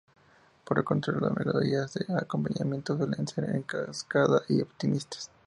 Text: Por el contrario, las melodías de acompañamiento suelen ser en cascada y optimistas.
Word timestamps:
Por 0.65 0.79
el 0.79 0.83
contrario, 0.83 1.21
las 1.21 1.35
melodías 1.37 1.93
de 1.93 2.05
acompañamiento 2.17 2.97
suelen 2.97 3.27
ser 3.27 3.51
en 3.51 3.61
cascada 3.61 4.41
y 4.49 4.59
optimistas. 4.59 5.29